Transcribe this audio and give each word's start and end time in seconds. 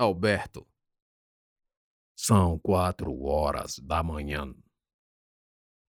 Alberto. 0.00 0.64
São 2.14 2.56
quatro 2.56 3.20
horas 3.24 3.80
da 3.80 4.00
manhã. 4.00 4.54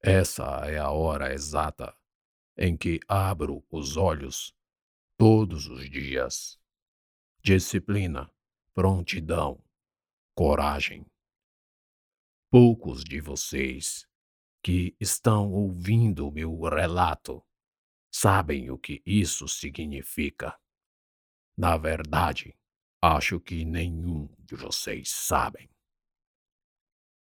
Essa 0.01 0.65
é 0.65 0.79
a 0.79 0.89
hora 0.89 1.31
exata 1.31 1.95
em 2.57 2.75
que 2.75 2.99
abro 3.07 3.63
os 3.69 3.97
olhos 3.97 4.51
todos 5.15 5.67
os 5.67 5.87
dias. 5.91 6.59
Disciplina, 7.43 8.33
prontidão, 8.73 9.63
coragem. 10.33 11.05
Poucos 12.49 13.03
de 13.03 13.21
vocês 13.21 14.07
que 14.63 14.97
estão 14.99 15.51
ouvindo 15.53 16.31
meu 16.31 16.59
relato 16.61 17.45
sabem 18.11 18.71
o 18.71 18.77
que 18.79 19.03
isso 19.05 19.47
significa. 19.47 20.59
Na 21.55 21.77
verdade, 21.77 22.58
acho 23.01 23.39
que 23.39 23.63
nenhum 23.63 24.27
de 24.39 24.55
vocês 24.55 25.09
sabem. 25.09 25.69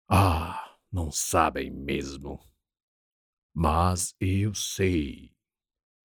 Ah, 0.08 0.76
não 0.90 1.10
sabem 1.10 1.70
mesmo. 1.70 2.40
Mas 3.54 4.14
eu 4.20 4.54
sei, 4.54 5.32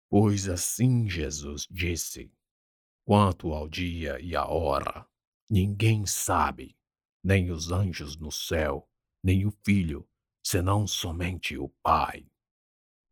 pois 0.09 0.47
assim 0.47 1.09
Jesus 1.09 1.67
disse: 1.69 2.31
quanto 3.05 3.53
ao 3.53 3.67
dia 3.67 4.19
e 4.19 4.35
a 4.35 4.45
hora, 4.45 5.07
ninguém 5.49 6.05
sabe, 6.05 6.77
nem 7.23 7.51
os 7.51 7.71
anjos 7.71 8.17
no 8.17 8.31
céu, 8.31 8.89
nem 9.23 9.45
o 9.45 9.51
Filho, 9.65 10.07
senão 10.43 10.87
somente 10.87 11.57
o 11.57 11.69
Pai. 11.81 12.25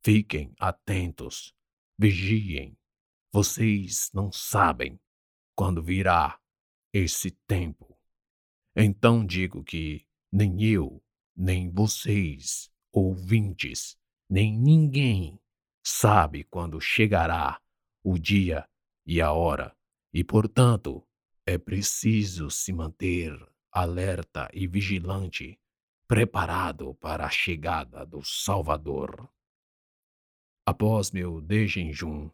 Fiquem 0.03 0.53
atentos, 0.59 1.53
vigiem. 1.97 2.77
Vocês 3.33 4.09
não 4.13 4.31
sabem 4.31 4.99
quando 5.57 5.81
virá 5.81 6.39
esse 6.93 7.31
tempo. 7.31 7.97
Então 8.75 9.25
digo 9.25 9.63
que 9.63 10.05
nem 10.31 10.63
eu, 10.63 11.03
nem 11.35 11.67
vocês, 11.71 12.71
ouvintes, 12.93 13.97
nem 14.29 14.55
ninguém 14.55 15.41
sabe 15.83 16.43
quando 16.43 16.79
chegará 16.79 17.59
o 18.03 18.19
dia 18.19 18.69
e 19.03 19.19
a 19.19 19.31
hora, 19.31 19.75
e 20.13 20.23
portanto 20.23 21.03
é 21.43 21.57
preciso 21.57 22.51
se 22.51 22.71
manter 22.71 23.33
alerta 23.71 24.47
e 24.53 24.67
vigilante, 24.67 25.59
preparado 26.07 26.93
para 26.95 27.25
a 27.25 27.31
chegada 27.31 28.05
do 28.05 28.23
Salvador. 28.23 29.27
Após 30.67 31.09
meu 31.09 31.41
dejejum, 31.41 32.29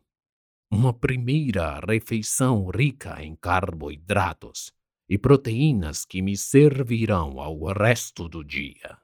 uma 0.74 0.92
primeira 0.92 1.80
refeição 1.88 2.66
rica 2.68 3.24
em 3.24 3.36
carboidratos 3.36 4.74
e 5.08 5.20
proteínas 5.20 6.04
que 6.04 6.20
me 6.20 6.36
servirão 6.36 7.40
ao 7.40 7.64
resto 7.72 8.28
do 8.28 8.44
dia. 8.44 8.98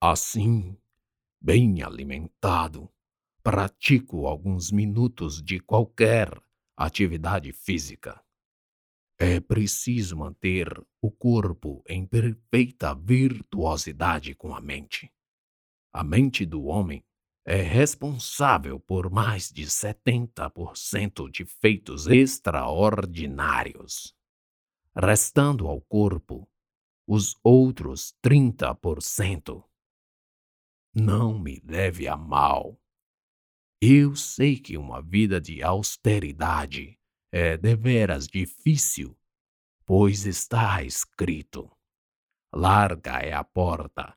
Assim, 0.00 0.78
bem 1.40 1.82
alimentado, 1.82 2.88
pratico 3.42 4.28
alguns 4.28 4.70
minutos 4.70 5.42
de 5.42 5.58
qualquer 5.58 6.30
atividade 6.76 7.52
física. 7.52 8.22
É 9.18 9.40
preciso 9.40 10.18
manter 10.18 10.68
o 11.02 11.10
corpo 11.10 11.82
em 11.88 12.06
perfeita 12.06 12.94
virtuosidade 12.94 14.36
com 14.36 14.54
a 14.54 14.60
mente. 14.60 15.12
A 15.92 16.04
mente 16.04 16.46
do 16.46 16.62
homem 16.66 17.04
é 17.46 17.60
responsável 17.60 18.80
por 18.80 19.10
mais 19.10 19.50
de 19.50 19.66
70% 19.66 21.30
de 21.30 21.44
feitos 21.44 22.06
extraordinários, 22.06 24.16
restando 24.96 25.68
ao 25.68 25.82
corpo 25.82 26.48
os 27.06 27.36
outros 27.44 28.16
30%. 28.24 29.62
Não 30.94 31.38
me 31.38 31.60
leve 31.62 32.08
a 32.08 32.16
mal. 32.16 32.80
Eu 33.78 34.16
sei 34.16 34.58
que 34.58 34.78
uma 34.78 35.02
vida 35.02 35.38
de 35.38 35.62
austeridade 35.62 36.98
é 37.30 37.58
deveras 37.58 38.26
difícil, 38.26 39.14
pois 39.84 40.24
está 40.24 40.82
escrito: 40.82 41.70
larga 42.54 43.18
é 43.18 43.34
a 43.34 43.44
porta 43.44 44.16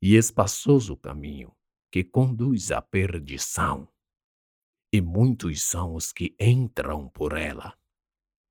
e 0.00 0.16
espaçoso 0.16 0.94
o 0.94 0.96
caminho 0.96 1.54
que 1.92 2.02
conduz 2.02 2.72
à 2.72 2.80
perdição, 2.80 3.86
e 4.90 5.02
muitos 5.02 5.60
são 5.60 5.94
os 5.94 6.10
que 6.10 6.34
entram 6.40 7.06
por 7.10 7.36
ela. 7.36 7.78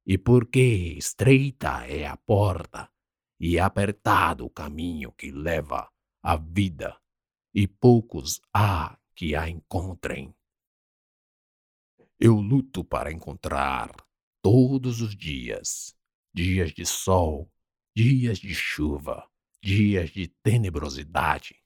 E 0.06 0.16
porque 0.16 0.62
estreita 0.96 1.88
é 1.88 2.06
a 2.06 2.16
porta 2.16 2.92
e 3.40 3.58
apertado 3.58 4.46
o 4.46 4.50
caminho 4.50 5.12
que 5.14 5.32
leva 5.32 5.92
à 6.22 6.38
vida, 6.38 6.96
e 7.52 7.68
poucos 7.68 8.40
há 8.54 8.96
que 9.16 9.36
a 9.36 9.50
encontrem. 9.50 10.36
Eu 12.20 12.36
luto 12.36 12.84
para 12.84 13.12
encontrar 13.12 13.90
todos 14.40 15.02
os 15.02 15.16
dias, 15.16 15.98
dias 16.32 16.72
de 16.72 16.86
sol, 16.86 17.52
dias 17.96 18.38
de 18.38 18.54
chuva, 18.54 19.28
dias 19.64 20.12
de 20.12 20.28
tenebrosidade, 20.28 21.61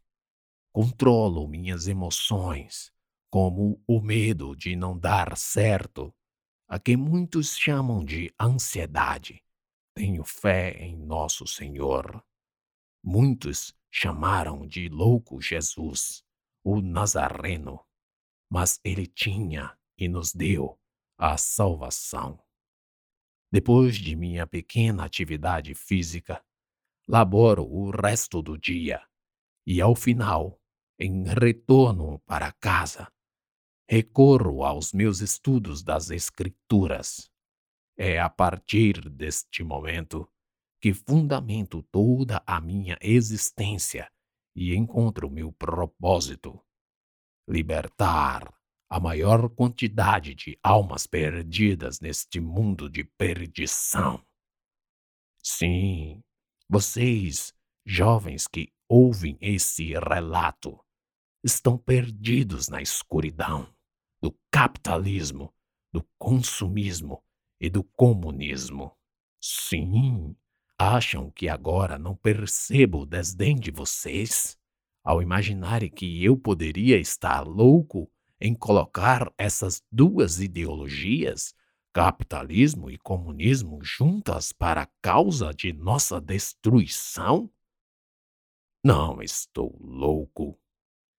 Controlo 0.75 1.47
minhas 1.47 1.87
emoções, 1.87 2.91
como 3.29 3.81
o 3.87 4.01
medo 4.01 4.53
de 4.53 4.75
não 4.75 4.99
dar 4.99 5.37
certo, 5.37 6.13
a 6.67 6.77
que 6.77 6.97
muitos 6.97 7.57
chamam 7.57 8.03
de 8.03 8.29
ansiedade. 8.37 9.41
Tenho 9.93 10.25
fé 10.25 10.71
em 10.71 10.97
nosso 10.97 11.47
Senhor. 11.47 12.21
Muitos 13.01 13.73
chamaram 13.89 14.67
de 14.67 14.89
louco 14.89 15.39
Jesus, 15.39 16.25
o 16.61 16.81
Nazareno, 16.81 17.79
mas 18.51 18.77
ele 18.83 19.07
tinha 19.07 19.77
e 19.97 20.09
nos 20.09 20.33
deu 20.33 20.77
a 21.17 21.37
salvação. 21.37 22.37
Depois 23.49 23.95
de 23.95 24.13
minha 24.13 24.45
pequena 24.45 25.05
atividade 25.05 25.73
física, 25.73 26.43
laboro 27.07 27.63
o 27.63 27.91
resto 27.91 28.41
do 28.41 28.57
dia 28.57 29.01
e, 29.65 29.79
ao 29.79 29.95
final, 29.95 30.59
em 30.99 31.23
retorno 31.23 32.19
para 32.25 32.51
casa, 32.53 33.11
recorro 33.89 34.63
aos 34.63 34.93
meus 34.93 35.19
estudos 35.21 35.83
das 35.83 36.09
Escrituras. 36.09 37.29
É 37.97 38.19
a 38.19 38.29
partir 38.29 39.09
deste 39.09 39.63
momento 39.63 40.29
que 40.81 40.93
fundamento 40.93 41.81
toda 41.91 42.43
a 42.45 42.59
minha 42.59 42.97
existência 43.01 44.11
e 44.55 44.75
encontro 44.75 45.29
meu 45.29 45.51
propósito: 45.51 46.63
libertar 47.47 48.53
a 48.89 48.99
maior 48.99 49.49
quantidade 49.49 50.35
de 50.35 50.59
almas 50.61 51.07
perdidas 51.07 51.99
neste 51.99 52.39
mundo 52.39 52.89
de 52.89 53.03
perdição. 53.03 54.23
Sim, 55.41 56.21
vocês, 56.69 57.53
jovens 57.85 58.47
que 58.47 58.71
ouvem 58.87 59.37
esse 59.41 59.93
relato, 59.93 60.84
estão 61.45 61.77
perdidos 61.77 62.69
na 62.69 62.81
escuridão 62.81 63.71
do 64.19 64.35
capitalismo, 64.49 65.53
do 65.93 66.03
consumismo 66.17 67.23
e 67.61 67.69
do 67.69 67.83
comunismo. 67.83 68.91
Sim, 69.39 70.35
acham 70.75 71.29
que 71.29 71.47
agora 71.47 71.99
não 71.99 72.15
percebo 72.15 73.01
o 73.01 73.05
desdém 73.05 73.55
de 73.55 73.69
vocês 73.69 74.57
ao 75.03 75.21
imaginarem 75.21 75.87
que 75.91 76.23
eu 76.25 76.35
poderia 76.35 76.97
estar 76.97 77.41
louco 77.41 78.11
em 78.41 78.55
colocar 78.55 79.31
essas 79.37 79.83
duas 79.91 80.39
ideologias, 80.39 81.53
capitalismo 81.93 82.89
e 82.89 82.97
comunismo, 82.97 83.83
juntas 83.83 84.51
para 84.51 84.81
a 84.81 84.89
causa 84.99 85.53
de 85.53 85.71
nossa 85.71 86.19
destruição? 86.19 87.51
Não 88.83 89.21
estou 89.21 89.77
louco 89.79 90.59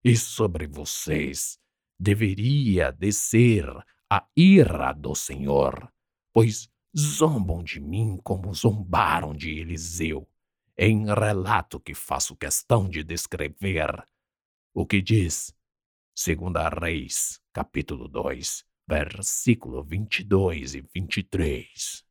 e 0.06 0.16
sobre 0.16 0.68
vocês 0.68 1.58
deveria 1.98 2.92
descer 2.92 3.66
a 4.08 4.24
ira 4.36 4.92
do 4.92 5.16
Senhor, 5.16 5.92
pois 6.32 6.70
zombam 6.96 7.60
de 7.64 7.80
mim 7.80 8.16
como 8.22 8.54
zombaram 8.54 9.34
de 9.34 9.58
Eliseu, 9.58 10.24
em 10.78 11.06
relato 11.06 11.80
que 11.80 11.92
faço 11.92 12.36
questão 12.36 12.88
de 12.88 13.02
descrever. 13.02 14.06
O 14.72 14.86
que 14.86 15.02
diz, 15.02 15.52
segundo 16.14 16.58
a 16.58 16.68
Reis, 16.68 17.40
capítulo 17.52 18.06
2, 18.06 18.64
versículo 18.88 19.82
22 19.82 20.76
e 20.76 20.82
23. 20.82 22.04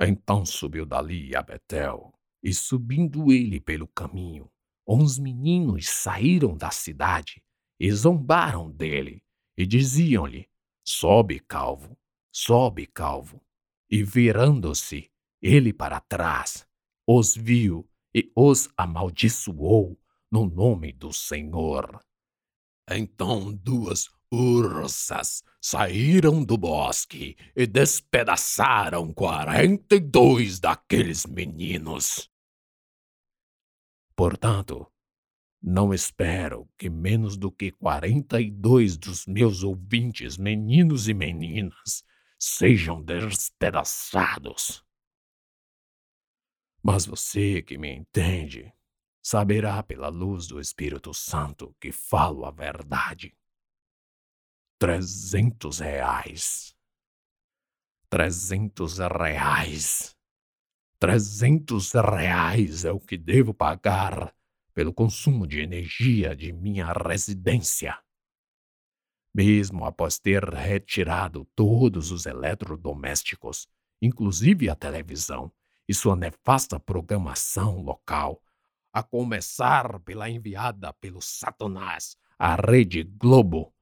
Então 0.00 0.46
subiu 0.46 0.86
dali 0.86 1.34
a 1.34 1.42
Betel, 1.42 2.14
e 2.40 2.54
subindo 2.54 3.32
ele 3.32 3.58
pelo 3.58 3.88
caminho, 3.88 4.48
uns 4.86 5.18
meninos 5.18 5.88
saíram 5.88 6.56
da 6.56 6.70
cidade 6.70 7.42
e 7.78 7.90
zombaram 7.90 8.70
dele 8.70 9.22
e 9.56 9.66
diziam-lhe: 9.66 10.48
Sobe, 10.84 11.40
calvo, 11.40 11.98
sobe, 12.32 12.86
calvo. 12.86 13.42
E 13.90 14.02
virando-se, 14.02 15.10
ele 15.40 15.72
para 15.72 16.00
trás, 16.00 16.66
os 17.06 17.36
viu 17.36 17.88
e 18.14 18.30
os 18.34 18.68
amaldiçoou 18.76 19.98
no 20.30 20.46
nome 20.46 20.92
do 20.92 21.12
Senhor. 21.12 22.00
Então 22.90 23.52
duas 23.52 24.10
ursas 24.32 25.42
saíram 25.60 26.44
do 26.44 26.56
bosque 26.58 27.36
e 27.56 27.66
despedaçaram 27.66 29.12
quarenta 29.12 29.94
e 29.94 30.00
dois 30.00 30.58
daqueles 30.58 31.24
meninos. 31.24 32.30
Portanto, 34.16 34.90
não 35.62 35.94
espero 35.94 36.68
que 36.76 36.90
menos 36.90 37.36
do 37.36 37.50
que 37.50 37.72
quarenta 37.72 38.40
e 38.40 38.50
dois 38.50 38.96
dos 38.96 39.26
meus 39.26 39.62
ouvintes, 39.62 40.36
meninos 40.36 41.08
e 41.08 41.14
meninas, 41.14 42.04
sejam 42.38 43.02
despedaçados. 43.02 44.84
Mas 46.82 47.06
você 47.06 47.62
que 47.62 47.78
me 47.78 47.90
entende, 47.90 48.70
saberá 49.22 49.82
pela 49.82 50.08
luz 50.08 50.46
do 50.46 50.60
Espírito 50.60 51.14
Santo 51.14 51.74
que 51.80 51.90
falo 51.90 52.44
a 52.44 52.50
verdade. 52.50 53.34
Trezentos 54.78 55.78
reais. 55.78 56.76
Trezentos 58.10 58.98
reais. 58.98 60.13
Trezentos 61.04 61.92
reais 61.92 62.86
é 62.86 62.90
o 62.90 62.98
que 62.98 63.18
devo 63.18 63.52
pagar 63.52 64.34
pelo 64.72 64.90
consumo 64.90 65.46
de 65.46 65.60
energia 65.60 66.34
de 66.34 66.50
minha 66.50 66.90
residência. 66.94 67.98
Mesmo 69.34 69.84
após 69.84 70.18
ter 70.18 70.42
retirado 70.42 71.46
todos 71.54 72.10
os 72.10 72.24
eletrodomésticos, 72.24 73.68
inclusive 74.00 74.70
a 74.70 74.74
televisão 74.74 75.52
e 75.86 75.92
sua 75.92 76.16
nefasta 76.16 76.80
programação 76.80 77.82
local, 77.82 78.42
a 78.90 79.02
começar 79.02 80.00
pela 80.00 80.30
enviada 80.30 80.90
pelo 80.94 81.20
Satanás 81.20 82.16
à 82.38 82.56
Rede 82.56 83.02
Globo, 83.02 83.74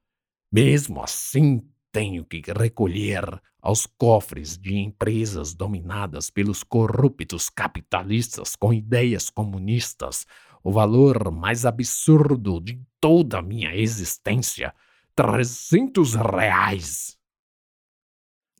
mesmo 0.50 1.00
assim 1.00 1.71
tenho 1.92 2.24
que 2.24 2.42
recolher 2.50 3.22
aos 3.60 3.86
cofres 3.86 4.58
de 4.58 4.76
empresas 4.76 5.54
dominadas 5.54 6.30
pelos 6.30 6.64
corruptos 6.64 7.50
capitalistas 7.50 8.56
com 8.56 8.72
ideias 8.72 9.28
comunistas. 9.28 10.26
O 10.64 10.72
valor 10.72 11.30
mais 11.30 11.66
absurdo 11.66 12.60
de 12.60 12.82
toda 12.98 13.38
a 13.38 13.42
minha 13.42 13.74
existência: 13.76 14.74
trezentos 15.14 16.14
reais. 16.14 17.18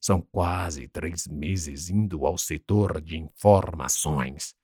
São 0.01 0.21
quase 0.21 0.89
três 0.89 1.27
meses 1.27 1.89
indo 1.89 2.27
ao 2.27 2.37
setor 2.37 3.01
de 3.01 3.17
informações, 3.17 4.55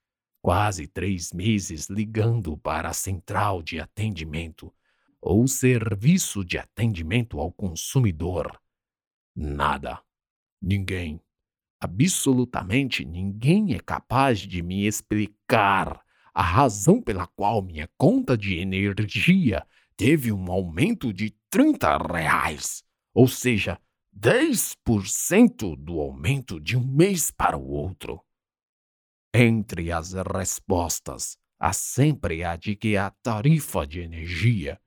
quase 0.42 0.86
três 0.86 1.32
meses 1.32 1.88
ligando 1.88 2.56
para 2.58 2.90
a 2.90 2.92
central 2.92 3.62
de 3.62 3.80
atendimento 3.80 4.72
ou 5.20 5.46
serviço 5.46 6.44
de 6.44 6.58
atendimento 6.58 7.40
ao 7.40 7.52
consumidor. 7.52 8.60
Nada. 9.34 10.02
Ninguém. 10.60 11.20
Absolutamente 11.80 13.04
ninguém 13.04 13.74
é 13.74 13.78
capaz 13.78 14.40
de 14.40 14.62
me 14.62 14.86
explicar 14.86 16.02
a 16.34 16.42
razão 16.42 17.00
pela 17.00 17.26
qual 17.26 17.62
minha 17.62 17.88
conta 17.96 18.36
de 18.36 18.58
energia 18.58 19.66
teve 19.96 20.32
um 20.32 20.50
aumento 20.50 21.12
de 21.12 21.30
30 21.50 21.98
reais, 21.98 22.84
ou 23.14 23.26
seja, 23.26 23.80
10% 24.16 25.76
do 25.76 26.00
aumento 26.00 26.60
de 26.60 26.76
um 26.76 26.84
mês 26.84 27.30
para 27.30 27.56
o 27.56 27.68
outro. 27.68 28.20
Entre 29.34 29.92
as 29.92 30.12
respostas, 30.12 31.36
há 31.58 31.72
sempre 31.72 32.42
a 32.42 32.56
de 32.56 32.74
que 32.74 32.96
a 32.96 33.10
tarifa 33.22 33.86
de 33.86 34.00
energia 34.00 34.80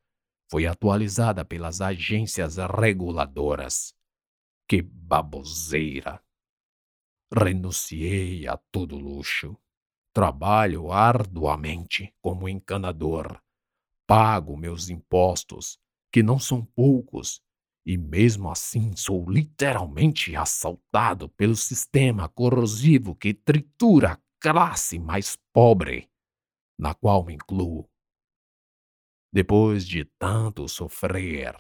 foi 0.51 0.65
atualizada 0.65 1.45
pelas 1.45 1.80
agências 1.80 2.57
reguladoras. 2.57 3.95
Que 4.68 4.81
baboseira! 4.81 6.21
Renunciei 7.33 8.45
a 8.45 8.57
todo 8.69 8.98
luxo. 8.98 9.57
Trabalho 10.13 10.92
arduamente 10.92 12.13
como 12.19 12.50
encanador. 12.50 13.42
Pago 14.06 14.57
meus 14.57 14.89
impostos, 14.89 15.80
que 16.12 16.21
não 16.21 16.38
são 16.38 16.65
poucos, 16.65 17.42
e 17.86 17.98
mesmo 17.98 18.51
assim 18.51 18.94
sou 18.94 19.30
literalmente 19.30 20.36
assaltado 20.36 21.30
pelo 21.30 21.56
sistema 21.56 22.27
corrosivo 22.27 23.15
que 23.15 23.33
tritura 23.33 24.13
a 24.13 24.19
classe 24.42 25.00
mais 25.00 25.38
pobre, 25.53 26.09
na 26.77 26.94
qual 26.94 27.24
me 27.24 27.36
incluo. 27.36 27.91
Depois 29.33 29.88
de 29.88 30.04
tanto 30.19 30.68
sofrer, 30.68 31.56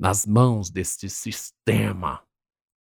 nas 0.00 0.26
mãos 0.26 0.68
deste 0.68 1.08
sistema, 1.08 2.26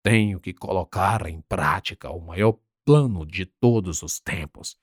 tenho 0.03 0.39
que 0.39 0.53
colocar 0.53 1.27
em 1.27 1.39
prática 1.41 2.09
o 2.09 2.19
maior 2.19 2.57
plano 2.83 3.25
de 3.25 3.45
todos 3.45 4.01
os 4.01 4.19
tempos. 4.19 4.75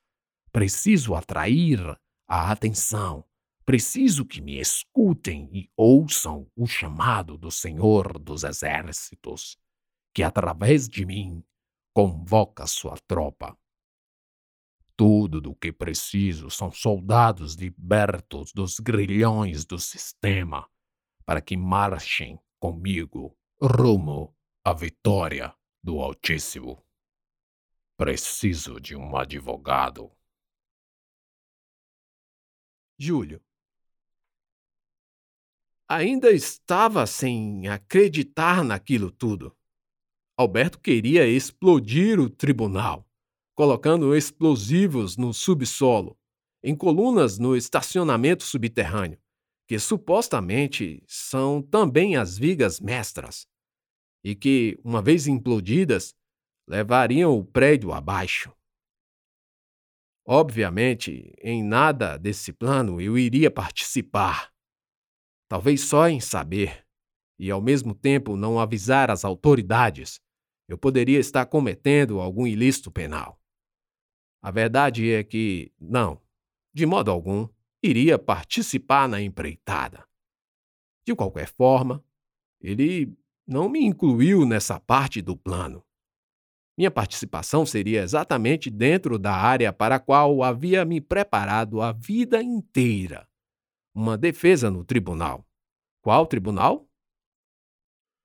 Preciso 0.53 1.17
atrair 1.17 1.81
a 2.29 2.53
atenção. 2.53 3.25
Preciso 3.65 4.25
que 4.25 4.41
me 4.41 4.61
escutem 4.61 5.51
e 5.53 5.69
ouçam 5.77 6.49
o 6.57 6.67
chamado 6.67 7.37
do 7.37 7.51
Senhor 7.51 8.19
dos 8.19 8.45
Exércitos, 8.45 9.59
que 10.15 10.23
através 10.23 10.89
de 10.89 11.05
mim 11.05 11.45
convoca 11.93 12.67
sua 12.67 12.97
tropa. 13.07 13.59
Tudo 14.99 15.41
do 15.41 15.55
que 15.55 15.71
preciso 15.71 16.51
são 16.51 16.73
soldados 16.73 17.55
libertos 17.55 18.53
dos 18.53 18.81
grilhões 18.81 19.65
do 19.65 19.79
sistema 19.79 20.69
para 21.25 21.41
que 21.41 21.57
marchem 21.57 22.37
comigo 22.59 23.39
rumo 23.63 24.37
à 24.65 24.73
vitória 24.73 25.55
do 25.81 26.01
Altíssimo. 26.01 26.85
Preciso 27.97 28.81
de 28.81 28.97
um 28.97 29.17
advogado. 29.17 30.11
Júlio. 32.99 33.41
Ainda 35.89 36.33
estava 36.33 37.07
sem 37.07 37.69
acreditar 37.69 38.65
naquilo 38.65 39.13
tudo. 39.13 39.57
Alberto 40.37 40.81
queria 40.81 41.25
explodir 41.25 42.19
o 42.19 42.29
tribunal, 42.29 43.08
colocando 43.59 44.15
explosivos 44.15 45.17
no 45.17 45.35
subsolo, 45.35 46.17
em 46.63 46.77
colunas 46.77 47.41
no 47.41 47.57
estacionamento 47.57 48.45
subterrâneo, 48.45 49.19
que 49.67 49.81
supostamente 49.81 51.03
são 51.09 51.61
também 51.61 52.15
as 52.15 52.39
vigas 52.39 52.79
mestras, 52.79 53.49
e 54.23 54.37
que, 54.37 54.79
uma 54.85 55.03
vez 55.03 55.27
implodidas, 55.27 56.15
levariam 56.69 57.37
o 57.37 57.45
prédio 57.45 57.93
abaixo. 57.93 58.53
Obviamente, 60.25 61.35
em 61.43 61.61
nada 61.61 62.17
desse 62.17 62.53
plano 62.53 63.01
eu 63.01 63.19
iria 63.19 63.51
participar. 63.51 64.53
Talvez 65.49 65.81
só 65.81 66.09
em 66.09 66.21
saber, 66.21 66.87
e 67.37 67.51
ao 67.51 67.61
mesmo 67.61 67.93
tempo 67.93 68.37
não 68.37 68.61
avisar 68.61 69.11
as 69.11 69.25
autoridades, 69.25 70.21
eu 70.69 70.79
poderia 70.79 71.19
estar 71.19 71.45
cometendo 71.47 72.21
algum 72.21 72.47
ilícito 72.47 72.93
penal. 72.93 73.38
A 74.41 74.51
verdade 74.51 75.11
é 75.11 75.25
que, 75.25 75.73
não, 75.81 76.21
de 76.73 76.87
modo 76.87 77.11
algum, 77.11 77.49
iria 77.83 78.19
participar 78.19 79.09
na 79.09 79.21
empreitada. 79.21 80.07
De 81.05 81.15
qualquer 81.15 81.49
forma, 81.49 82.05
ele 82.61 83.17
não 83.47 83.69
me 83.69 83.85
incluiu 83.85 84.45
nessa 84.45 84.79
parte 84.79 85.23
do 85.23 85.37
plano. 85.37 85.85
Minha 86.77 86.91
participação 86.91 87.67
seria 87.67 88.03
exatamente 88.03 88.71
dentro 88.71 89.19
da 89.19 89.35
área 89.35 89.73
para 89.73 89.97
a 89.97 90.01
qual 90.01 90.45
havia 90.45 90.85
me 90.85 91.01
preparado 91.01 91.81
a 91.81 91.91
vida 91.91 92.41
inteira. 92.41 93.29
Uma 93.93 94.17
defesa 94.17 94.71
no 94.71 94.85
tribunal. 94.85 95.45
Qual 96.01 96.25
tribunal? 96.27 96.89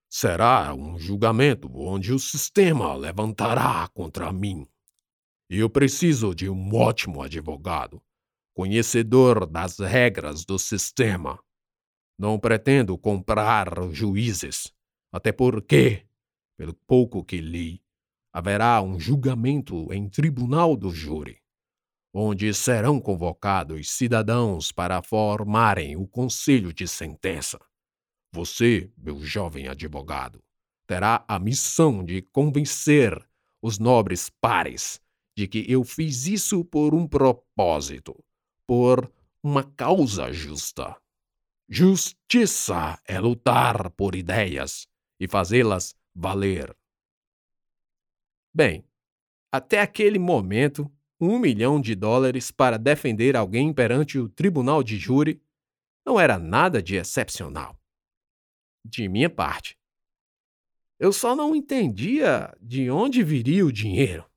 Será 0.08 0.72
um 0.76 1.00
julgamento 1.00 1.68
onde 1.74 2.14
o 2.14 2.20
sistema 2.20 2.94
levantará 2.94 3.88
contra 3.88 4.32
mim. 4.32 4.68
Eu 5.50 5.70
preciso 5.70 6.34
de 6.34 6.50
um 6.50 6.74
ótimo 6.74 7.22
advogado, 7.22 8.02
conhecedor 8.54 9.46
das 9.46 9.78
regras 9.78 10.46
do 10.46 10.58
sistema. 10.58 11.38
Não 12.18 12.40
pretendo 12.40 12.98
comprar 12.98 13.68
juízes, 13.92 14.74
até 15.12 15.32
porque, 15.32 16.06
pelo 16.58 16.74
pouco 16.74 17.24
que 17.24 17.42
li, 17.42 17.84
haverá 18.32 18.82
um 18.82 19.00
julgamento 19.00 19.92
em 19.92 20.10
tribunal 20.10 20.78
do 20.78 20.90
júri, 20.90 21.42
onde 22.14 22.54
serão 22.54 23.00
convocados 23.00 23.92
cidadãos 23.92 24.72
para 24.72 25.02
formarem 25.04 25.98
o 25.98 26.08
conselho 26.08 26.74
de 26.74 26.88
sentença. 26.88 27.60
Você, 28.32 28.92
meu 28.98 29.20
jovem 29.20 29.68
advogado, 29.68 30.42
terá 30.88 31.24
a 31.28 31.38
missão 31.38 32.04
de 32.04 32.22
convencer 32.22 33.22
os 33.62 33.78
nobres 33.78 34.30
pares 34.30 35.03
de 35.36 35.48
que 35.48 35.66
eu 35.72 35.84
fiz 35.84 36.28
isso 36.28 36.64
por 36.64 36.94
um 36.94 37.08
propósito, 37.08 38.24
por 38.68 39.12
uma 39.42 39.64
causa 39.64 40.32
justa. 40.32 40.96
Justiça 41.68 43.00
é 43.06 43.20
lutar 43.20 43.90
por 43.92 44.16
ideias 44.16 44.88
e 45.20 45.28
fazê-las 45.28 45.96
valer. 46.14 46.76
Bem, 48.54 48.86
até 49.52 49.82
aquele 49.82 50.20
momento, 50.20 50.92
um 51.20 51.40
milhão 51.40 51.80
de 51.80 51.96
dólares 51.96 52.52
para 52.52 52.78
defender 52.78 53.36
alguém 53.36 53.74
perante 53.74 54.20
o 54.20 54.30
tribunal 54.30 54.84
de 54.84 54.98
júri 54.98 55.42
não 56.06 56.20
era 56.20 56.38
nada 56.38 56.82
de 56.82 56.96
excepcional. 56.96 57.80
De 58.86 59.08
minha 59.08 59.30
parte. 59.30 59.78
Eu 61.00 61.12
só 61.12 61.36
não 61.36 61.56
entendia 61.56 62.56
de 62.62 62.90
onde 62.92 63.24
viria 63.24 63.66
o 63.66 63.72
dinheiro, 63.72 64.30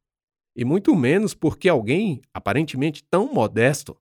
e 0.56 0.64
muito 0.64 0.96
menos 0.96 1.34
porque 1.34 1.68
alguém, 1.68 2.22
aparentemente 2.32 3.04
tão 3.04 3.30
modesto, 3.30 4.00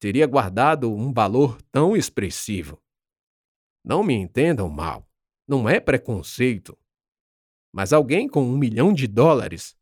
teria 0.00 0.26
guardado 0.26 0.92
um 0.92 1.12
valor 1.12 1.62
tão 1.70 1.96
expressivo. 1.96 2.82
Não 3.84 4.02
me 4.02 4.12
entendam 4.12 4.68
mal, 4.68 5.08
não 5.46 5.68
é 5.68 5.78
preconceito. 5.78 6.76
Mas 7.72 7.92
alguém 7.92 8.28
com 8.28 8.42
um 8.42 8.58
milhão 8.58 8.92
de 8.92 9.06
dólares 9.06 9.76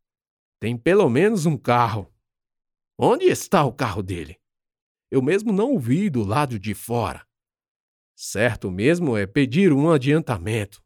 tem 0.60 0.76
pelo 0.76 1.08
menos 1.08 1.46
um 1.46 1.56
carro. 1.56 2.12
Onde 2.98 3.24
está 3.24 3.64
o 3.64 3.72
carro 3.72 4.02
dele? 4.02 4.38
Eu 5.10 5.22
mesmo 5.22 5.52
não 5.52 5.74
o 5.74 5.78
vi 5.78 6.10
do 6.10 6.22
lado 6.22 6.58
de 6.58 6.74
fora. 6.74 7.26
Certo 8.14 8.70
mesmo 8.70 9.16
é 9.16 9.26
pedir 9.26 9.72
um 9.72 9.90
adiantamento. 9.90 10.84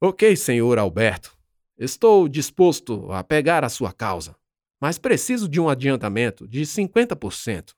Ok, 0.00 0.36
senhor 0.36 0.78
Alberto. 0.78 1.39
Estou 1.80 2.28
disposto 2.28 3.10
a 3.10 3.24
pegar 3.24 3.64
a 3.64 3.68
sua 3.68 3.92
causa 3.92 4.36
mas 4.80 4.98
preciso 4.98 5.46
de 5.48 5.60
um 5.60 5.68
adiantamento 5.68 6.48
de 6.48 6.62
50%. 6.62 7.74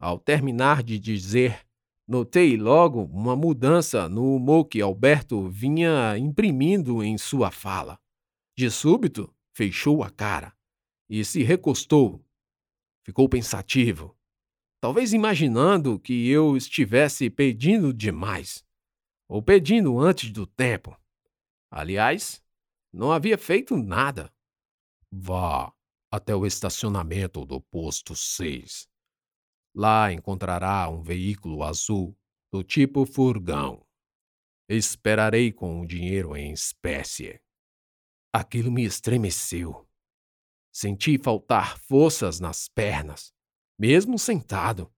Ao 0.00 0.18
terminar 0.18 0.82
de 0.82 0.98
dizer, 0.98 1.64
notei 2.06 2.56
logo 2.56 3.04
uma 3.04 3.36
mudança 3.36 4.08
no 4.08 4.34
humor 4.34 4.64
que 4.64 4.80
Alberto 4.80 5.48
vinha 5.48 6.18
imprimindo 6.18 7.02
em 7.02 7.16
sua 7.16 7.50
fala. 7.50 7.98
De 8.56 8.68
súbito, 8.70 9.32
fechou 9.54 10.02
a 10.02 10.10
cara 10.10 10.52
e 11.08 11.24
se 11.24 11.42
recostou. 11.42 12.24
Ficou 13.04 13.28
pensativo, 13.28 14.16
talvez 14.80 15.12
imaginando 15.12 15.98
que 15.98 16.28
eu 16.28 16.56
estivesse 16.56 17.30
pedindo 17.30 17.92
demais, 17.92 18.64
ou 19.28 19.40
pedindo 19.40 19.98
antes 19.98 20.30
do 20.30 20.46
tempo. 20.46 20.96
Aliás, 21.70 22.42
não 22.92 23.12
havia 23.12 23.36
feito 23.36 23.76
nada. 23.76 24.32
Vá, 25.10 25.72
até 26.10 26.34
o 26.34 26.46
estacionamento 26.46 27.44
do 27.44 27.60
posto 27.60 28.14
6. 28.14 28.88
Lá 29.74 30.12
encontrará 30.12 30.88
um 30.88 31.02
veículo 31.02 31.62
azul 31.62 32.16
do 32.52 32.62
tipo 32.62 33.04
furgão. 33.06 33.86
Esperarei 34.68 35.52
com 35.52 35.80
o 35.80 35.86
dinheiro 35.86 36.36
em 36.36 36.52
espécie. 36.52 37.40
Aquilo 38.32 38.70
me 38.70 38.84
estremeceu. 38.84 39.88
Senti 40.72 41.18
faltar 41.18 41.78
forças 41.78 42.38
nas 42.38 42.68
pernas, 42.68 43.32
mesmo 43.78 44.18
sentado. 44.18 44.92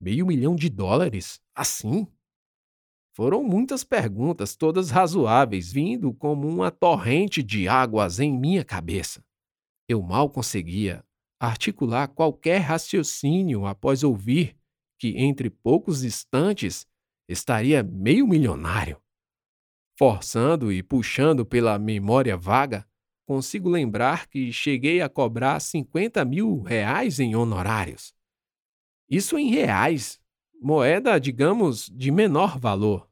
Meio 0.00 0.26
milhão 0.26 0.54
de 0.54 0.68
dólares? 0.68 1.40
Assim? 1.54 2.06
Foram 3.16 3.42
muitas 3.42 3.82
perguntas, 3.82 4.54
todas 4.54 4.90
razoáveis, 4.90 5.72
vindo 5.72 6.12
como 6.12 6.46
uma 6.46 6.70
torrente 6.70 7.42
de 7.42 7.66
águas 7.66 8.20
em 8.20 8.30
minha 8.30 8.62
cabeça. 8.62 9.24
Eu 9.88 10.02
mal 10.02 10.28
conseguia 10.28 11.02
articular 11.40 12.08
qualquer 12.08 12.58
raciocínio 12.58 13.64
após 13.64 14.04
ouvir 14.04 14.54
que, 14.98 15.16
entre 15.16 15.48
poucos 15.48 16.04
instantes, 16.04 16.86
estaria 17.26 17.82
meio 17.82 18.28
milionário. 18.28 19.00
Forçando 19.98 20.70
e 20.70 20.82
puxando 20.82 21.46
pela 21.46 21.78
memória 21.78 22.36
vaga, 22.36 22.86
consigo 23.26 23.70
lembrar 23.70 24.26
que 24.28 24.52
cheguei 24.52 25.00
a 25.00 25.08
cobrar 25.08 25.58
50 25.58 26.22
mil 26.26 26.60
reais 26.60 27.18
em 27.18 27.34
honorários. 27.34 28.14
Isso 29.08 29.38
em 29.38 29.48
reais, 29.48 30.20
moeda, 30.60 31.18
digamos, 31.18 31.88
de 31.88 32.10
menor 32.10 32.58
valor. 32.58 33.08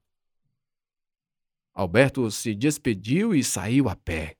Alberto 1.73 2.31
se 2.31 2.55
despediu 2.55 3.35
e 3.35 3.43
saiu 3.43 3.89
a 3.89 3.97
pé. 3.97 4.37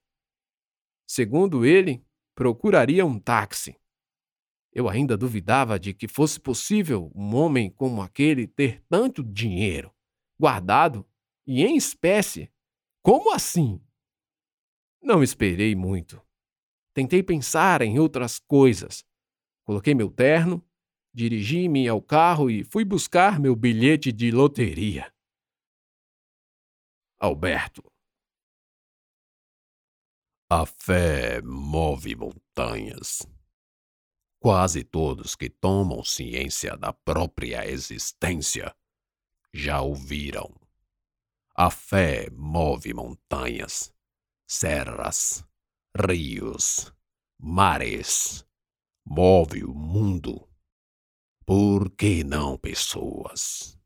Segundo 1.07 1.65
ele, 1.65 2.05
procuraria 2.35 3.05
um 3.05 3.19
táxi. 3.19 3.77
Eu 4.73 4.89
ainda 4.89 5.17
duvidava 5.17 5.79
de 5.79 5.95
que 5.95 6.09
fosse 6.09 6.41
possível 6.41 7.11
um 7.15 7.35
homem 7.37 7.71
como 7.71 8.03
aquele 8.03 8.47
ter 8.47 8.83
tanto 8.89 9.23
dinheiro, 9.23 9.93
guardado 10.39 11.07
e 11.47 11.65
em 11.65 11.77
espécie. 11.77 12.51
Como 13.03 13.33
assim? 13.33 13.81
Não 15.01 15.23
esperei 15.23 15.75
muito. 15.75 16.21
Tentei 16.95 17.23
pensar 17.23 17.83
em 17.83 17.99
outras 17.99 18.39
coisas. 18.39 19.05
Coloquei 19.65 19.95
meu 19.95 20.11
terno, 20.11 20.65
dirigi-me 21.15 21.89
ao 21.89 22.03
carro 22.03 22.51
e 22.51 22.65
fui 22.65 22.85
buscar 22.85 23.39
meu 23.39 23.55
bilhete 23.55 24.11
de 24.11 24.31
loteria. 24.33 25.15
Alberto, 27.19 27.83
a 30.51 30.67
fé 30.67 31.41
move 31.41 32.15
montanhas. 32.17 33.27
Quase 34.41 34.85
todos 34.85 35.35
que 35.35 35.49
tomam 35.49 36.05
ciência 36.05 36.77
da 36.77 36.93
própria 36.93 37.67
existência 37.67 38.75
já 39.55 39.81
ouviram. 39.81 40.53
A 41.57 41.71
fé 41.71 42.29
move 42.31 42.93
montanhas, 42.93 43.95
serras, 44.47 45.47
rios, 45.97 46.93
mares, 47.41 48.47
move 49.05 49.65
o 49.65 49.73
mundo. 49.73 50.47
Por 51.47 51.91
que 51.91 52.25
não 52.25 52.59
pessoas? 52.59 53.79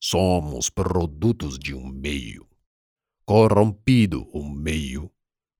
Somos 0.00 0.70
produtos 0.70 1.58
de 1.58 1.74
um 1.74 1.88
meio, 1.88 2.48
corrompido 3.24 4.22
o 4.32 4.48
meio 4.48 5.10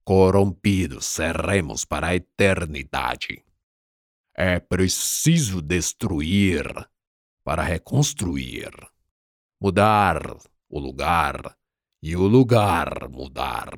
corrompidos 0.03 1.05
seremos 1.05 1.85
para 1.85 2.07
a 2.07 2.15
eternidade. 2.15 3.43
É 4.35 4.59
preciso 4.59 5.61
destruir 5.61 6.65
para 7.43 7.63
reconstruir, 7.63 8.71
mudar 9.59 10.21
o 10.69 10.79
lugar 10.79 11.57
e 12.01 12.15
o 12.15 12.27
lugar 12.27 13.07
mudar. 13.09 13.69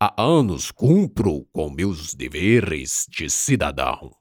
Há 0.00 0.22
anos 0.22 0.70
cumpro 0.70 1.44
com 1.52 1.68
meus 1.70 2.14
deveres 2.14 3.06
de 3.08 3.28
cidadão, 3.28 4.16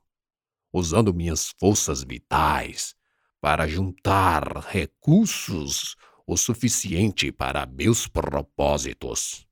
usando 0.72 1.14
minhas 1.14 1.54
forças 1.60 2.04
vitais 2.04 2.96
para 3.40 3.68
juntar 3.68 4.58
recursos 4.70 5.96
o 6.26 6.36
suficiente 6.36 7.32
para 7.32 7.66
meus 7.66 8.08
propósitos. 8.08 9.48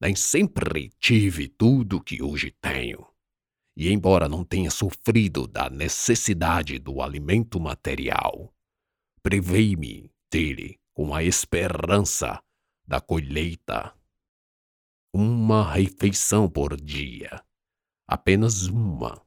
Nem 0.00 0.14
sempre 0.14 0.90
tive 1.00 1.48
tudo 1.48 2.02
que 2.02 2.22
hoje 2.22 2.52
tenho. 2.60 3.04
E 3.76 3.90
embora 3.90 4.28
não 4.28 4.44
tenha 4.44 4.70
sofrido 4.70 5.46
da 5.46 5.68
necessidade 5.68 6.78
do 6.78 7.02
alimento 7.02 7.58
material, 7.58 8.54
prevei-me 9.22 10.10
dele 10.30 10.78
com 10.94 11.14
a 11.14 11.22
esperança 11.22 12.40
da 12.86 13.00
colheita. 13.00 13.92
Uma 15.12 15.72
refeição 15.72 16.48
por 16.48 16.80
dia, 16.80 17.42
apenas 18.06 18.66
uma, 18.66 19.25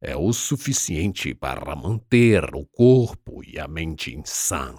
é 0.00 0.16
o 0.16 0.32
suficiente 0.32 1.34
para 1.34 1.74
manter 1.74 2.54
o 2.54 2.66
corpo 2.66 3.42
e 3.44 3.58
a 3.58 3.66
mente 3.66 4.20
sã. 4.24 4.74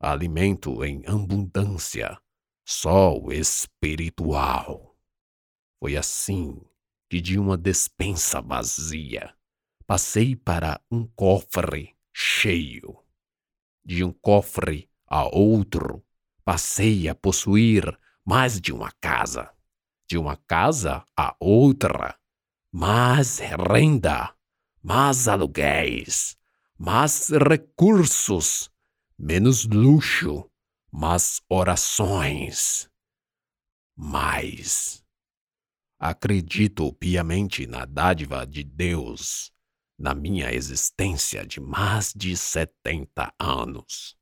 Alimento 0.00 0.84
em 0.84 1.02
abundância 1.06 2.20
o 2.84 3.32
espiritual. 3.32 4.96
Foi 5.78 5.96
assim 5.96 6.60
que 7.10 7.20
de 7.20 7.38
uma 7.38 7.56
despensa 7.56 8.40
vazia 8.40 9.34
passei 9.86 10.34
para 10.34 10.80
um 10.90 11.06
cofre 11.06 11.94
cheio. 12.14 12.98
De 13.84 14.02
um 14.02 14.12
cofre 14.12 14.88
a 15.06 15.24
outro, 15.24 16.02
passei 16.44 17.08
a 17.08 17.14
possuir 17.14 17.98
mais 18.24 18.60
de 18.60 18.72
uma 18.72 18.90
casa. 19.00 19.52
De 20.08 20.16
uma 20.16 20.36
casa 20.36 21.04
a 21.16 21.36
outra, 21.38 22.18
mais 22.72 23.38
renda, 23.38 24.34
mais 24.82 25.28
aluguéis, 25.28 26.36
mais 26.78 27.28
recursos, 27.28 28.70
menos 29.18 29.66
luxo, 29.66 30.50
mas 30.90 31.42
orações. 31.48 32.88
Mais. 33.94 35.04
Acredito 35.98 36.92
piamente 36.94 37.66
na 37.66 37.84
dádiva 37.84 38.46
de 38.46 38.64
Deus 38.64 39.52
na 39.98 40.14
minha 40.14 40.52
existência 40.52 41.46
de 41.46 41.60
mais 41.60 42.12
de 42.12 42.36
setenta 42.36 43.32
anos, 43.38 44.16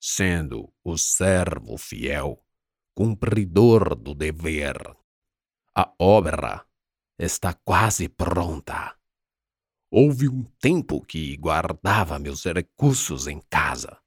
sendo 0.00 0.72
o 0.82 0.96
servo 0.96 1.76
fiel, 1.76 2.42
cumpridor 2.94 3.94
do 3.94 4.14
dever. 4.14 4.96
A 5.74 5.92
obra 5.98 6.65
está 7.18 7.52
quase 7.52 8.08
pronta. 8.08 8.94
Houve 9.90 10.28
um 10.28 10.44
tempo 10.60 11.00
que 11.00 11.36
guardava 11.36 12.18
meus 12.18 12.44
recursos 12.44 13.26
em 13.26 13.40
casa, 13.48 13.98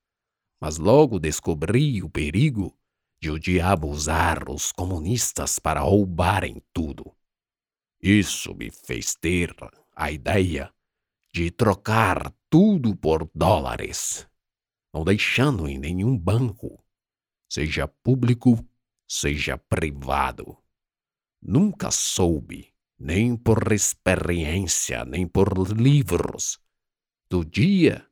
mas 0.62 0.78
logo 0.78 1.20
descobri 1.20 2.04
o 2.04 2.10
perigo 2.10 2.78
de 3.22 3.32
o 3.32 3.39
diabo 3.39 3.88
usar 3.88 4.50
os 4.50 4.72
comunistas 4.72 5.58
para 5.60 5.82
roubarem 5.82 6.62
tudo. 6.74 7.16
Isso 8.01 8.54
me 8.54 8.70
fez 8.70 9.16
ter 9.16 9.54
a 9.96 10.12
ideia 10.12 10.74
de 11.34 11.51
trocar 11.51 12.34
tudo 12.50 12.96
por 12.96 13.30
dólares, 13.34 14.28
não 14.94 15.04
deixando 15.04 15.68
em 15.68 15.78
nenhum 15.78 16.18
banco, 16.18 16.84
seja 17.50 17.88
público, 17.88 18.66
seja 19.08 19.58
privado. 19.58 20.58
Nunca 21.42 21.92
soube, 21.92 22.74
nem 23.00 23.38
por 23.38 23.72
experiência, 23.72 25.06
nem 25.06 25.25
por 25.25 25.58
livros, 25.72 26.60
do 27.29 27.46
dia 27.46 28.06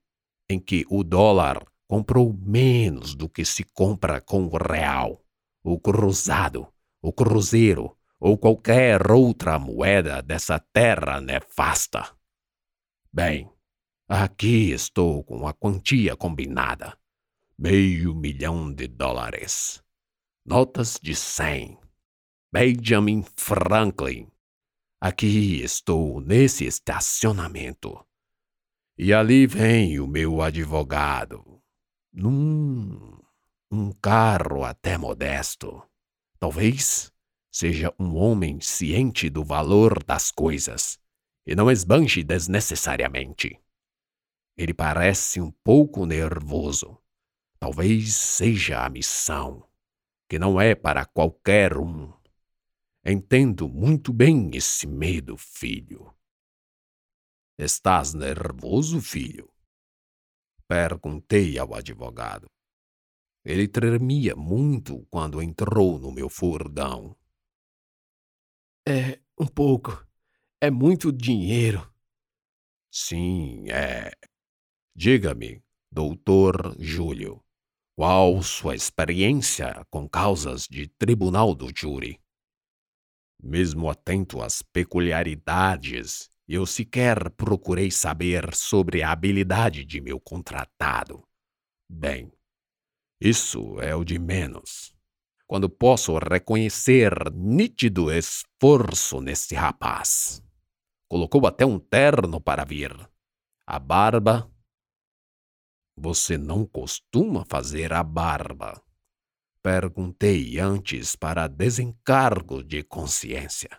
em 0.50 0.60
que 0.60 0.86
o 0.89 1.03
dólar 1.03 1.65
comprou 1.88 2.34
menos 2.34 3.15
do 3.15 3.27
que 3.27 3.44
se 3.44 3.63
compra 3.63 4.22
com 4.22 4.46
o 4.46 4.58
real, 4.58 5.22
o 5.63 5.79
cruzado, 5.79 6.72
o 7.01 7.12
cruzeiro 7.12 7.98
ou 8.20 8.38
qualquer 8.38 9.12
outra 9.12 9.60
moeda 9.60 10.22
dessa 10.22 10.60
terra 10.60 11.20
nefasta. 11.20 12.15
Bem, 13.12 13.51
aqui 14.08 14.72
estou 14.72 15.24
com 15.24 15.48
a 15.48 15.53
quantia 15.53 16.15
combinada: 16.15 16.98
meio 17.58 18.15
milhão 18.15 18.74
de 18.74 18.88
dólares. 18.88 19.84
Notas 20.46 20.98
de 21.01 21.13
cem. 21.13 21.77
Benjamin 22.51 23.25
Franklin. 23.36 24.32
Aqui 25.00 25.62
estou 25.62 26.20
nesse 26.20 26.66
estacionamento. 26.66 28.04
E 28.98 29.13
ali 29.13 29.46
vem 29.46 30.00
o 30.00 30.08
meu 30.08 30.42
advogado. 30.42 31.62
Num 32.12 33.20
um 33.70 33.92
carro 33.92 34.63
até 34.63 34.98
modesto. 34.98 35.84
Talvez 36.39 37.12
seja 37.51 37.94
um 38.00 38.16
homem 38.16 38.60
ciente 38.60 39.30
do 39.30 39.44
valor 39.44 40.04
das 40.04 40.32
coisas 40.32 41.00
e 41.46 41.54
não 41.54 41.70
esbanje 41.70 42.24
desnecessariamente. 42.24 43.60
Ele 44.58 44.74
parece 44.74 45.39
um 45.39 45.51
pouco 45.63 46.06
nervoso. 46.08 46.98
Talvez 47.60 48.16
seja 48.16 48.84
a 48.84 48.89
missão, 48.89 49.68
que 50.27 50.39
não 50.39 50.60
é 50.60 50.74
para 50.74 51.06
qualquer 51.06 51.77
um. 51.77 52.12
Entendo 53.09 53.69
muito 53.69 54.11
bem 54.11 54.51
esse 54.53 54.85
medo, 54.85 55.37
filho. 55.37 56.13
Estás 57.57 58.13
nervoso, 58.13 58.99
filho? 58.99 59.49
Perguntei 60.67 61.57
ao 61.57 61.73
advogado. 61.73 62.47
Ele 63.45 63.65
tremia 63.65 64.35
muito 64.35 65.05
quando 65.09 65.41
entrou 65.41 65.97
no 65.97 66.11
meu 66.11 66.29
furdão. 66.29 67.15
É, 68.85 69.21
um 69.39 69.47
pouco. 69.47 70.05
É 70.59 70.69
muito 70.69 71.09
dinheiro. 71.09 71.89
Sim, 72.91 73.70
é. 73.72 74.11
Diga-me, 74.93 75.63
doutor 75.89 76.75
Júlio, 76.77 77.41
qual 77.96 78.43
sua 78.43 78.75
experiência 78.75 79.85
com 79.89 80.09
causas 80.09 80.67
de 80.67 80.89
tribunal 80.89 81.55
do 81.55 81.70
júri? 81.74 82.20
Mesmo 83.41 83.89
atento 83.89 84.41
às 84.41 84.61
peculiaridades, 84.61 86.29
eu 86.47 86.65
sequer 86.65 87.29
procurei 87.31 87.91
saber 87.91 88.55
sobre 88.55 89.03
a 89.03 89.11
habilidade 89.11 89.85
de 89.85 90.01
meu 90.01 90.19
contratado. 90.19 91.23
Bem, 91.89 92.31
isso 93.21 93.79
é 93.79 93.95
o 93.95 94.03
de 94.03 94.17
menos 94.19 94.97
quando 95.47 95.69
posso 95.69 96.17
reconhecer 96.17 97.31
nítido 97.33 98.11
esforço 98.11 99.21
nesse 99.21 99.55
rapaz. 99.55 100.43
Colocou 101.09 101.47
até 101.47 101.65
um 101.65 101.79
terno 101.79 102.41
para 102.41 102.65
vir. 102.65 102.93
A 103.65 103.79
barba. 103.79 104.51
Você 105.97 106.37
não 106.37 106.65
costuma 106.65 107.45
fazer 107.45 107.93
a 107.93 108.03
barba? 108.03 108.83
Perguntei 109.70 110.58
antes 110.60 111.14
para 111.14 111.46
desencargo 111.46 112.64
de 112.64 112.84
consciência. 112.84 113.70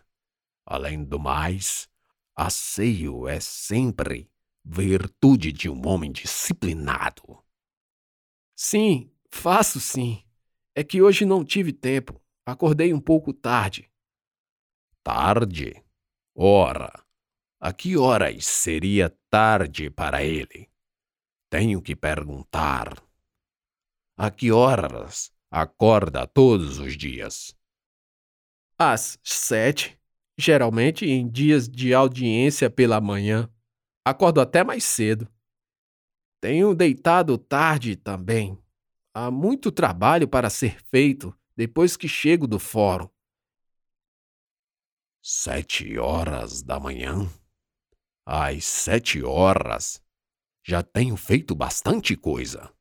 Além 0.66 1.02
do 1.02 1.18
mais, 1.18 1.88
asseio 2.36 3.26
é 3.26 3.40
sempre 3.40 4.30
virtude 4.62 5.50
de 5.50 5.66
um 5.66 5.88
homem 5.88 6.12
disciplinado. 6.12 7.42
Sim, 8.54 9.10
faço 9.30 9.80
sim. 9.80 10.22
É 10.74 10.84
que 10.84 11.00
hoje 11.00 11.24
não 11.24 11.42
tive 11.42 11.72
tempo. 11.72 12.20
Acordei 12.44 12.92
um 12.92 13.00
pouco 13.00 13.32
tarde. 13.32 13.90
Tarde? 15.02 15.82
Ora, 16.34 17.02
a 17.58 17.72
que 17.72 17.96
horas 17.96 18.44
seria 18.44 19.08
tarde 19.30 19.88
para 19.88 20.22
ele? 20.22 20.70
Tenho 21.48 21.80
que 21.80 21.96
perguntar. 21.96 23.02
A 24.18 24.30
que 24.30 24.52
horas 24.52 25.32
acorda 25.50 26.26
todos 26.26 26.78
os 26.78 26.96
dias? 26.96 27.56
Às 28.78 29.18
sete, 29.22 29.98
geralmente 30.38 31.06
em 31.06 31.28
dias 31.28 31.68
de 31.68 31.92
audiência 31.92 32.70
pela 32.70 33.00
manhã. 33.00 33.50
Acordo 34.04 34.40
até 34.40 34.62
mais 34.62 34.84
cedo. 34.84 35.28
Tenho 36.40 36.74
deitado 36.74 37.36
tarde 37.36 37.96
também. 37.96 38.56
Há 39.12 39.30
muito 39.30 39.72
trabalho 39.72 40.28
para 40.28 40.48
ser 40.48 40.80
feito 40.84 41.36
depois 41.56 41.96
que 41.96 42.06
chego 42.06 42.46
do 42.46 42.58
fórum. 42.58 43.08
Sete 45.20 45.98
horas 45.98 46.62
da 46.62 46.78
manhã? 46.78 47.28
Às 48.24 48.64
sete 48.64 49.22
horas 49.22 50.00
já 50.62 50.82
tenho 50.82 51.16
feito 51.16 51.54
bastante 51.54 52.14
coisa. 52.14 52.72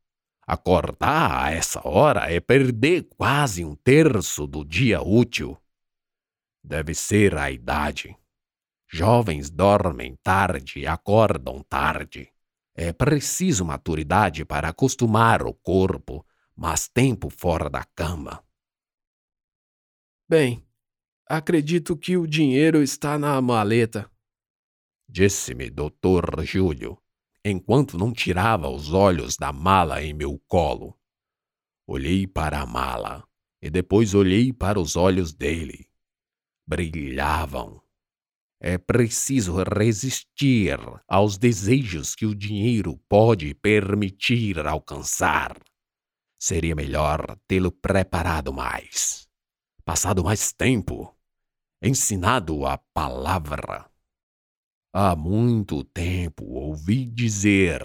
Acordar 0.48 1.44
a 1.44 1.52
essa 1.52 1.86
hora 1.86 2.32
é 2.32 2.40
perder 2.40 3.04
quase 3.18 3.66
um 3.66 3.76
terço 3.76 4.48
do 4.48 4.64
dia 4.64 5.02
útil. 5.02 5.62
Deve 6.64 6.96
ser 6.96 7.38
a 7.38 7.52
idade. 7.52 8.18
Jovens 8.90 9.50
dormem 9.50 10.16
tarde 10.24 10.80
e 10.80 10.88
acordam 10.88 11.62
tarde. 11.64 12.32
É 12.74 12.94
preciso 12.94 13.66
maturidade 13.66 14.46
para 14.46 14.70
acostumar 14.70 15.46
o 15.46 15.54
corpo, 15.54 16.26
mas 16.56 16.88
tempo 16.88 17.30
fora 17.30 17.70
da 17.70 17.84
cama. 17.84 18.42
Bem, 20.30 20.66
acredito 21.28 21.98
que 21.98 22.16
o 22.16 22.26
dinheiro 22.26 22.82
está 22.82 23.20
na 23.20 23.42
maleta. 23.42 24.10
Disse-me 25.10 25.70
doutor 25.70 26.46
Júlio, 26.46 26.98
enquanto 27.44 27.98
não 27.98 28.12
tirava 28.12 28.70
os 28.70 28.94
olhos 28.94 29.38
da 29.38 29.52
mala 29.52 30.04
em 30.04 30.14
meu 30.14 30.42
colo. 30.48 30.98
Olhei 31.88 32.28
para 32.28 32.62
a 32.62 32.66
mala 32.66 33.28
e 33.62 33.70
depois 33.70 34.14
olhei 34.14 34.52
para 34.52 34.80
os 34.80 34.96
olhos 34.96 35.34
dele. 35.34 35.90
Brilhavam 36.68 37.82
é 38.60 38.78
preciso 38.78 39.64
resistir 39.64 40.80
aos 41.08 41.38
desejos 41.38 42.16
que 42.16 42.26
o 42.26 42.34
dinheiro 42.34 42.98
pode 43.08 43.54
permitir 43.54 44.66
alcançar. 44.66 45.56
Seria 46.40 46.76
melhor 46.76 47.38
tê-lo 47.48 47.72
preparado 47.72 48.52
mais, 48.52 49.28
passado 49.86 50.24
mais 50.24 50.52
tempo, 50.52 51.16
ensinado 51.82 52.66
a 52.66 52.78
palavra. 52.78 53.90
Há 55.00 55.16
muito 55.16 55.84
tempo 55.84 56.44
ouvi 56.44 57.06
dizer 57.06 57.84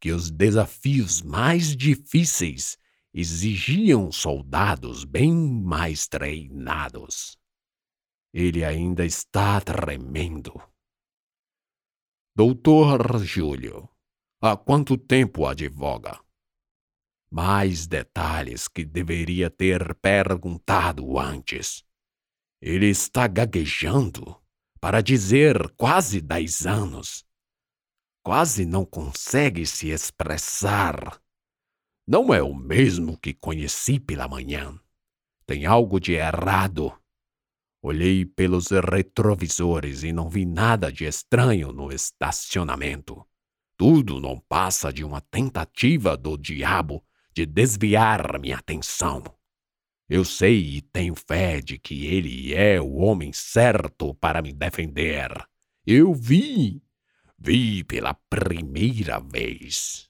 que 0.00 0.10
os 0.10 0.30
desafios 0.30 1.20
mais 1.20 1.76
difíceis 1.76 2.78
exigiam 3.12 4.10
soldados 4.10 5.04
bem 5.04 5.34
mais 5.36 6.08
treinados. 6.08 7.38
Ele 8.32 8.64
ainda 8.64 9.04
está 9.04 9.60
tremendo. 9.60 10.58
Doutor 12.34 13.22
Júlio, 13.22 13.86
há 14.40 14.56
quanto 14.56 14.96
tempo 14.96 15.44
advoga? 15.44 16.18
Mais 17.30 17.86
detalhes 17.86 18.66
que 18.66 18.82
deveria 18.82 19.50
ter 19.50 19.94
perguntado 19.96 21.18
antes. 21.18 21.84
Ele 22.62 22.86
está 22.86 23.26
gaguejando 23.26 24.40
para 24.86 25.00
dizer 25.00 25.68
quase 25.70 26.20
dez 26.20 26.64
anos. 26.64 27.24
Quase 28.22 28.64
não 28.64 28.84
consegue 28.84 29.66
se 29.66 29.88
expressar. 29.88 31.20
Não 32.06 32.32
é 32.32 32.40
o 32.40 32.54
mesmo 32.54 33.18
que 33.18 33.34
conheci 33.34 33.98
pela 33.98 34.28
manhã. 34.28 34.78
Tem 35.44 35.66
algo 35.66 35.98
de 35.98 36.12
errado. 36.12 36.96
Olhei 37.82 38.24
pelos 38.24 38.68
retrovisores 38.68 40.04
e 40.04 40.12
não 40.12 40.30
vi 40.30 40.46
nada 40.46 40.92
de 40.92 41.04
estranho 41.04 41.72
no 41.72 41.90
estacionamento. 41.90 43.26
Tudo 43.76 44.20
não 44.20 44.38
passa 44.38 44.92
de 44.92 45.02
uma 45.02 45.20
tentativa 45.20 46.16
do 46.16 46.38
diabo 46.38 47.04
de 47.34 47.44
desviar 47.44 48.38
minha 48.38 48.58
atenção. 48.58 49.24
Eu 50.08 50.24
sei 50.24 50.76
e 50.76 50.80
tenho 50.82 51.14
fé 51.16 51.60
de 51.60 51.78
que 51.78 52.06
ele 52.06 52.54
é 52.54 52.80
o 52.80 52.94
homem 52.94 53.32
certo 53.32 54.14
para 54.14 54.40
me 54.40 54.52
defender. 54.52 55.30
Eu 55.84 56.14
vi, 56.14 56.80
vi 57.38 57.82
pela 57.82 58.14
primeira 58.14 59.18
vez. 59.18 60.05